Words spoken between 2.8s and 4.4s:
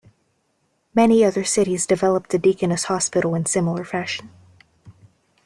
hospital in similar fashion.